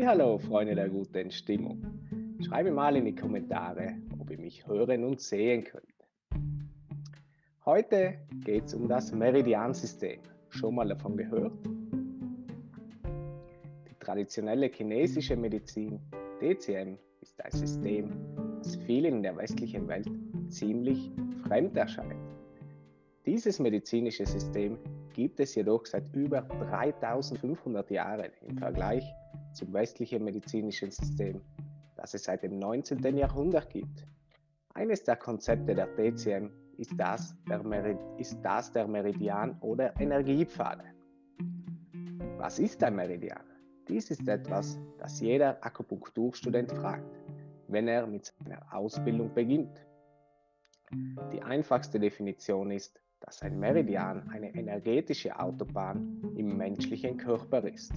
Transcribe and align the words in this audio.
Hallo, 0.00 0.38
Freunde 0.38 0.74
der 0.74 0.88
guten 0.88 1.30
Stimmung. 1.30 1.84
Schreibe 2.40 2.72
mal 2.72 2.96
in 2.96 3.04
die 3.04 3.14
Kommentare, 3.14 3.94
ob 4.18 4.30
ihr 4.30 4.38
mich 4.38 4.66
hören 4.66 5.04
und 5.04 5.20
sehen 5.20 5.62
könnt. 5.62 5.84
Heute 7.64 8.14
geht 8.44 8.64
es 8.64 8.74
um 8.74 8.88
das 8.88 9.12
Meridiansystem. 9.12 10.18
Schon 10.48 10.74
mal 10.74 10.88
davon 10.88 11.16
gehört? 11.16 11.52
Die 13.88 13.94
traditionelle 14.00 14.68
chinesische 14.68 15.36
Medizin, 15.36 16.00
DCM, 16.40 16.96
ist 17.20 17.40
ein 17.44 17.52
System, 17.52 18.10
das 18.58 18.74
vielen 18.76 19.16
in 19.16 19.22
der 19.22 19.36
westlichen 19.36 19.86
Welt 19.86 20.10
ziemlich 20.48 21.12
fremd 21.46 21.76
erscheint. 21.76 22.16
Dieses 23.24 23.60
medizinische 23.60 24.26
System 24.26 24.78
gibt 25.12 25.38
es 25.38 25.54
jedoch 25.54 25.86
seit 25.86 26.12
über 26.16 26.40
3500 26.40 27.88
Jahren 27.90 28.32
im 28.48 28.58
Vergleich 28.58 29.04
zum 29.52 29.72
westlichen 29.72 30.24
medizinischen 30.24 30.90
System, 30.90 31.40
das 31.96 32.14
es 32.14 32.24
seit 32.24 32.42
dem 32.42 32.58
19. 32.58 33.16
Jahrhundert 33.16 33.70
gibt. 33.70 34.06
Eines 34.74 35.04
der 35.04 35.16
Konzepte 35.16 35.74
der 35.74 35.86
DCM 35.86 36.50
ist 36.78 36.92
das 36.96 37.34
der, 37.48 37.62
Merid 37.62 37.98
ist 38.16 38.38
das 38.42 38.72
der 38.72 38.86
Meridian- 38.86 39.58
oder 39.60 39.98
Energiepfade. 40.00 40.84
Was 42.38 42.58
ist 42.58 42.82
ein 42.82 42.96
Meridian? 42.96 43.44
Dies 43.88 44.10
ist 44.10 44.26
etwas, 44.26 44.78
das 44.98 45.20
jeder 45.20 45.64
Akupunkturstudent 45.64 46.72
fragt, 46.72 47.18
wenn 47.68 47.88
er 47.88 48.06
mit 48.06 48.26
seiner 48.26 48.62
Ausbildung 48.72 49.34
beginnt. 49.34 49.86
Die 51.32 51.42
einfachste 51.42 51.98
Definition 52.00 52.70
ist, 52.70 53.00
dass 53.20 53.42
ein 53.42 53.58
Meridian 53.58 54.28
eine 54.30 54.54
energetische 54.54 55.38
Autobahn 55.38 56.20
im 56.36 56.56
menschlichen 56.56 57.16
Körper 57.16 57.66
ist. 57.68 57.92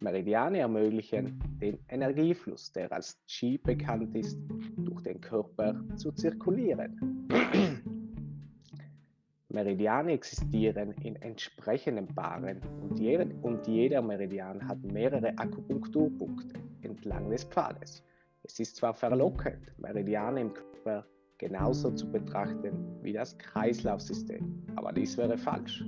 Meridiane 0.00 0.58
ermöglichen 0.58 1.40
den 1.60 1.78
Energiefluss, 1.88 2.72
der 2.72 2.92
als 2.92 3.18
Qi 3.26 3.58
bekannt 3.58 4.14
ist, 4.14 4.38
durch 4.76 5.02
den 5.02 5.20
Körper 5.20 5.74
zu 5.96 6.12
zirkulieren. 6.12 7.26
Meridiane 9.48 10.12
existieren 10.12 10.92
in 11.02 11.16
entsprechenden 11.16 12.06
Paaren 12.06 12.60
und 12.80 13.00
jeder, 13.00 13.26
und 13.42 13.66
jeder 13.66 14.00
Meridian 14.02 14.68
hat 14.68 14.80
mehrere 14.84 15.36
Akupunkturpunkte 15.36 16.60
entlang 16.82 17.28
des 17.30 17.44
Pfades. 17.44 18.04
Es 18.44 18.60
ist 18.60 18.76
zwar 18.76 18.94
verlockend, 18.94 19.72
Meridiane 19.78 20.42
im 20.42 20.54
Körper 20.54 21.06
genauso 21.38 21.90
zu 21.90 22.10
betrachten 22.10 23.02
wie 23.02 23.12
das 23.12 23.36
Kreislaufsystem, 23.38 24.62
aber 24.76 24.92
dies 24.92 25.16
wäre 25.16 25.36
falsch. 25.36 25.84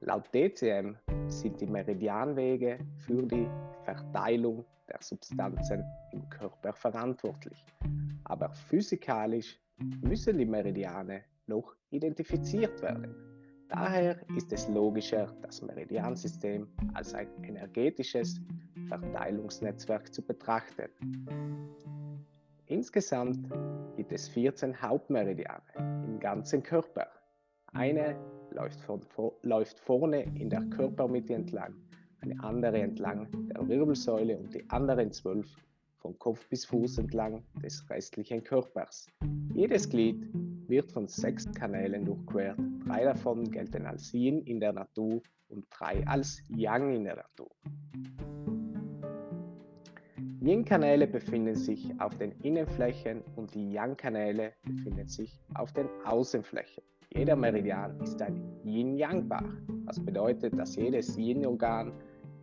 Laut 0.00 0.28
DCM 0.34 0.96
sind 1.28 1.60
die 1.60 1.66
Meridianwege 1.66 2.78
für 3.06 3.22
die 3.22 3.48
Verteilung 3.84 4.64
der 4.88 4.98
Substanzen 5.00 5.84
im 6.12 6.28
Körper 6.28 6.72
verantwortlich. 6.72 7.64
Aber 8.24 8.50
physikalisch 8.50 9.58
müssen 10.02 10.38
die 10.38 10.46
Meridiane 10.46 11.22
noch 11.46 11.74
identifiziert 11.90 12.80
werden. 12.82 13.14
Daher 13.68 14.20
ist 14.36 14.52
es 14.52 14.68
logischer, 14.68 15.34
das 15.42 15.62
Meridiansystem 15.62 16.68
als 16.92 17.14
ein 17.14 17.28
energetisches 17.42 18.40
Verteilungsnetzwerk 18.88 20.12
zu 20.12 20.22
betrachten. 20.22 20.88
Insgesamt 22.66 23.50
gibt 23.96 24.12
es 24.12 24.28
14 24.28 24.80
Hauptmeridiane 24.80 25.62
im 26.04 26.20
ganzen 26.20 26.62
Körper. 26.62 27.08
Eine 27.74 28.16
läuft, 28.52 28.80
von, 28.82 29.00
läuft 29.42 29.80
vorne 29.80 30.22
in 30.38 30.48
der 30.48 30.62
Körpermitte 30.66 31.34
entlang, 31.34 31.74
eine 32.20 32.40
andere 32.40 32.80
entlang 32.80 33.26
der 33.48 33.68
Wirbelsäule 33.68 34.38
und 34.38 34.54
die 34.54 34.64
anderen 34.70 35.10
zwölf 35.10 35.46
von 35.96 36.16
Kopf 36.20 36.48
bis 36.48 36.64
Fuß 36.66 36.98
entlang 36.98 37.42
des 37.64 37.84
restlichen 37.90 38.44
Körpers. 38.44 39.08
Jedes 39.54 39.90
Glied 39.90 40.24
wird 40.68 40.92
von 40.92 41.08
sechs 41.08 41.50
Kanälen 41.52 42.04
durchquert. 42.04 42.58
Drei 42.86 43.04
davon 43.04 43.50
gelten 43.50 43.86
als 43.86 44.14
Yin 44.14 44.42
in 44.42 44.60
der 44.60 44.72
Natur 44.72 45.20
und 45.48 45.66
drei 45.70 46.06
als 46.06 46.44
Yang 46.48 46.94
in 46.94 47.04
der 47.04 47.16
Natur. 47.16 47.50
Yin-Kanäle 50.40 51.08
befinden 51.08 51.56
sich 51.56 51.90
auf 51.98 52.16
den 52.18 52.30
Innenflächen 52.42 53.22
und 53.34 53.52
die 53.54 53.72
Yang-Kanäle 53.72 54.52
befinden 54.62 55.08
sich 55.08 55.40
auf 55.54 55.72
den 55.72 55.88
Außenflächen. 56.04 56.84
Jeder 57.16 57.36
Meridian 57.36 58.00
ist 58.00 58.20
ein 58.20 58.42
Yin-Yang-Paar. 58.64 59.48
Das 59.86 60.04
bedeutet, 60.04 60.58
dass 60.58 60.74
jedes 60.74 61.16
Yin-Organ, 61.16 61.92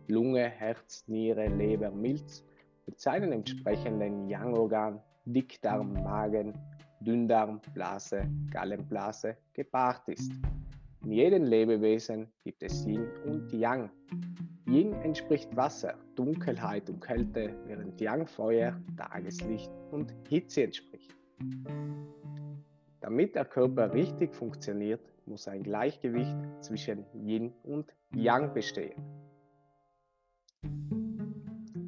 Lunge, 0.08 0.48
Herz, 0.48 1.04
Niere, 1.08 1.46
Leber, 1.48 1.90
Milz 1.90 2.42
mit 2.86 2.98
seinen 2.98 3.32
entsprechenden 3.32 4.28
Yang-Organ, 4.28 4.98
Dickdarm, 5.26 5.92
Magen, 6.02 6.54
Dünndarm, 7.00 7.60
Blase, 7.74 8.22
Gallenblase 8.50 9.36
gepaart 9.52 10.08
ist. 10.08 10.32
In 11.04 11.12
jedem 11.12 11.44
Lebewesen 11.44 12.28
gibt 12.42 12.62
es 12.62 12.86
Yin 12.86 13.06
und 13.26 13.52
Yang. 13.52 13.90
Yin 14.66 14.94
entspricht 15.02 15.54
Wasser, 15.54 15.94
Dunkelheit 16.16 16.88
und 16.88 17.00
Kälte, 17.00 17.54
während 17.66 18.00
Yang 18.00 18.26
Feuer, 18.26 18.80
Tageslicht 18.96 19.70
und 19.90 20.14
Hitze 20.30 20.62
entspricht. 20.64 21.14
Damit 23.02 23.34
der 23.34 23.44
Körper 23.44 23.92
richtig 23.92 24.32
funktioniert, 24.32 25.00
muss 25.26 25.48
ein 25.48 25.64
Gleichgewicht 25.64 26.36
zwischen 26.60 27.04
Yin 27.12 27.52
und 27.64 27.92
Yang 28.14 28.54
bestehen. 28.54 29.02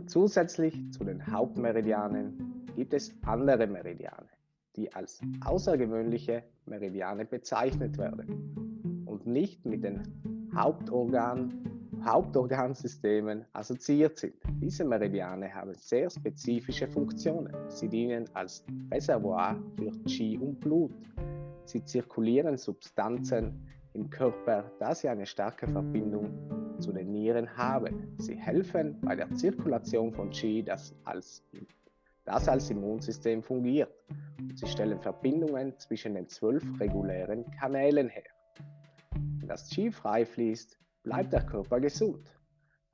Zusätzlich 0.07 0.75
zu 0.91 1.05
den 1.05 1.25
Hauptmeridianen 1.25 2.67
gibt 2.75 2.93
es 2.95 3.15
andere 3.23 3.69
Meridiane, 3.69 4.29
die 4.75 4.93
als 4.93 5.21
außergewöhnliche 5.45 6.43
Meridiane 6.67 7.25
bezeichnet 7.25 7.97
werden 7.97 9.05
und 9.07 9.25
nicht 9.25 9.65
mit 9.65 9.85
den 9.85 10.51
Hauptorgan, 10.53 11.74
Hauptorgansystemen 12.05 13.47
assoziiert 13.53 14.19
sind. 14.19 14.35
Diese 14.61 14.85
Meridiane 14.85 15.55
haben 15.55 15.75
sehr 15.75 16.11
spezifische 16.11 16.87
Funktionen. 16.87 17.55
Sie 17.69 17.89
dienen 17.89 18.29
als 18.35 18.65
Reservoir 18.93 19.57
für 19.77 19.91
Qi 20.05 20.39
und 20.39 20.61
Blut. 20.61 20.93
Sie 21.65 21.83
zirkulieren 21.83 22.59
Substanzen 22.59 23.67
im 23.95 24.11
Körper, 24.11 24.71
da 24.79 24.95
sie 24.95 25.09
eine 25.09 25.25
starke 25.25 25.67
Verbindung 25.67 26.31
zu 26.79 26.93
den 26.93 27.11
Nieren 27.13 27.57
haben. 27.57 28.15
Sie 28.19 28.35
helfen 28.35 29.01
bei 29.01 29.17
der 29.17 29.33
Zirkulation 29.35 30.13
von 30.13 30.31
Qi, 30.31 30.63
das 30.63 30.95
als, 31.05 31.43
das 32.25 32.49
als 32.49 32.69
Immunsystem 32.71 33.43
fungiert. 33.43 33.91
Sie 34.55 34.67
stellen 34.67 35.01
Verbindungen 35.01 35.79
zwischen 35.79 36.15
den 36.15 36.29
zwölf 36.29 36.65
regulären 36.79 37.51
Kanälen 37.53 38.09
her. 38.09 38.25
Wenn 39.39 39.49
das 39.49 39.71
Qi 39.71 39.91
frei 39.91 40.27
fließt, 40.27 40.79
bleibt 41.05 41.33
der 41.33 41.45
Körper 41.45 41.79
gesund. 41.81 42.35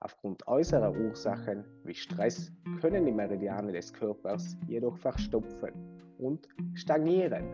Aufgrund 0.00 0.46
äußerer 0.46 0.92
Ursachen 0.92 1.64
wie 1.84 1.94
Stress 1.94 2.52
können 2.80 3.06
die 3.06 3.12
Meridiane 3.12 3.72
des 3.72 3.92
Körpers 3.92 4.56
jedoch 4.66 4.96
verstopfen 4.98 5.72
und 6.18 6.48
stagnieren. 6.74 7.46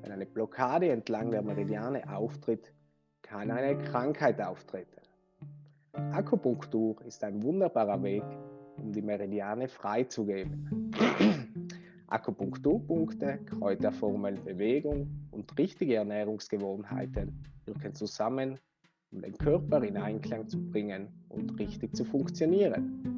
Wenn 0.00 0.12
eine 0.12 0.26
Blockade 0.26 0.90
entlang 0.90 1.30
der 1.30 1.42
Meridiane 1.42 2.02
auftritt, 2.08 2.72
kann 3.22 3.50
eine 3.50 3.78
Krankheit 3.84 4.40
auftreten. 4.40 5.00
Akupunktur 5.92 7.00
ist 7.04 7.22
ein 7.22 7.42
wunderbarer 7.42 8.02
Weg, 8.02 8.24
um 8.78 8.92
die 8.92 9.02
Meridiane 9.02 9.68
freizugeben. 9.68 10.90
Akupunkturpunkte, 12.06 13.38
Kräuterformel, 13.44 14.38
Bewegung 14.40 15.28
und 15.30 15.58
richtige 15.58 15.96
Ernährungsgewohnheiten 15.96 17.42
wirken 17.64 17.94
zusammen 17.94 18.58
um 19.12 19.20
den 19.20 19.36
Körper 19.36 19.82
in 19.84 19.96
Einklang 19.96 20.48
zu 20.48 20.58
bringen 20.70 21.08
und 21.28 21.58
richtig 21.58 21.94
zu 21.94 22.04
funktionieren. 22.04 23.12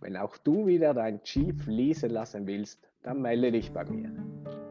Wenn 0.00 0.16
auch 0.16 0.36
du 0.36 0.66
wieder 0.66 0.94
dein 0.94 1.22
Qi 1.22 1.52
fließen 1.52 2.10
lassen 2.10 2.46
willst, 2.46 2.88
dann 3.02 3.22
melde 3.22 3.50
dich 3.50 3.72
bei 3.72 3.84
mir. 3.84 4.12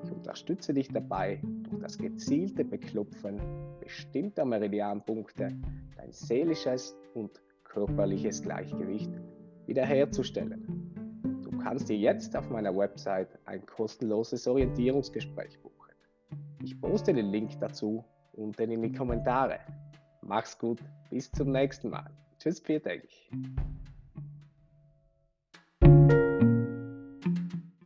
Ich 0.04 0.12
unterstütze 0.12 0.74
dich 0.74 0.88
dabei, 0.90 1.42
durch 1.64 1.82
das 1.82 1.98
gezielte 1.98 2.64
Beklopfen 2.64 3.42
bestimmter 3.80 4.46
Meridianpunkte 4.46 5.50
dein 5.98 6.12
seelisches 6.12 6.96
und 7.14 7.42
körperliches 7.64 8.42
Gleichgewicht 8.42 9.12
wiederherzustellen. 9.66 11.42
Du 11.44 11.52
kannst 11.58 11.90
dir 11.90 11.98
jetzt 11.98 12.36
auf 12.38 12.50
meiner 12.50 12.76
Website 12.76 13.40
ein 13.46 13.66
kostenloses 13.66 14.48
Orientierungsgespräch 14.48 15.60
buchen. 15.60 15.92
Ich 16.64 16.80
poste 16.80 17.14
den 17.14 17.32
Link 17.32 17.60
dazu 17.60 18.06
unten 18.38 18.72
in 18.72 18.82
die 18.82 18.92
Kommentare. 18.92 19.60
Mach's 20.22 20.58
gut, 20.58 20.80
bis 21.10 21.32
zum 21.32 21.52
nächsten 21.52 21.90
Mal. 21.90 22.10
Tschüss, 22.40 22.62
Peter. 22.62 22.92